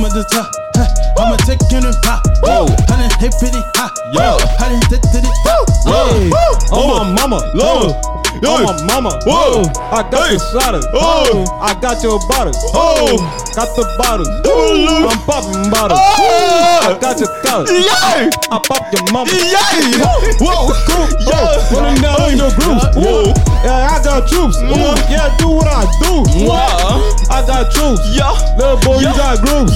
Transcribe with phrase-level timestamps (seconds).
[0.00, 0.88] I'ma just huh, huh,
[1.20, 2.24] I'ma take it and pop.
[2.40, 3.92] Whoa, I done hit pretty hot.
[4.16, 5.68] Yo, I done did the top.
[5.84, 6.30] Whoa,
[6.72, 7.92] oh my mama, love.
[8.40, 9.68] Oh my mama, whoa!
[9.92, 10.34] I got hey.
[10.34, 11.44] the slaughter, oh!
[11.60, 13.20] I got your bottles, oh!
[13.52, 16.88] Got the bottles, I'm popping bottles, oh.
[16.88, 18.32] I got your collars, yeah.
[18.48, 20.40] I pop your mama, yeah.
[20.40, 20.72] whoa!
[20.88, 21.76] Cool, yeah.
[21.76, 23.34] running down in your group, whoa!
[23.60, 24.72] Yeah, I got troops, mm.
[25.12, 27.04] yeah, do what I do, wow.
[27.28, 29.12] I got troops, yeah, little boy, yeah.
[29.12, 29.69] you got grooves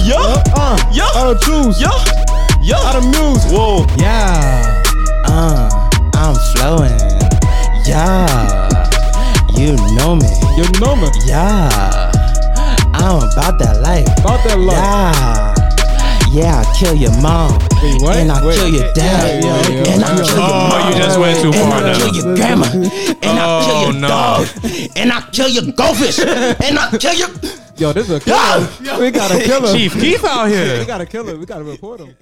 [1.35, 1.81] don't choose.
[1.81, 1.91] Yeah!
[2.63, 2.77] Yeah!
[2.79, 3.45] I don't muse.
[3.51, 3.85] Whoa!
[3.99, 4.83] Yeah,
[5.27, 5.69] uh,
[6.15, 6.99] I'm flowing.
[7.87, 8.69] Yeah,
[9.57, 10.29] you know me.
[10.57, 11.09] You know me.
[11.27, 11.69] Yeah,
[12.95, 14.07] I'm about that life.
[14.19, 14.77] About that life.
[16.33, 17.59] Yeah, yeah, I kill your mom.
[17.83, 18.17] Wait.
[18.17, 18.57] And I Wait.
[18.57, 19.45] kill your dad.
[19.45, 20.93] Yeah, yeah, yeah, and I kill your Oh, mom.
[20.93, 21.97] you just went too and far I now.
[21.99, 22.67] kill your grandma.
[22.73, 24.09] And I kill Oh, your no.
[24.09, 24.49] dog.
[24.97, 26.19] And I kill your goldfish.
[26.65, 27.29] and I kill your.
[27.85, 28.99] Yo, this is a killer.
[28.99, 29.71] We got a killer.
[29.71, 30.63] Chief Keef out here.
[30.63, 30.85] We here.
[30.87, 31.37] got a killer.
[31.37, 32.17] We got to report him.